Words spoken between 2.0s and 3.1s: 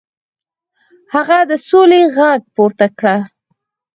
غږ پورته کړ.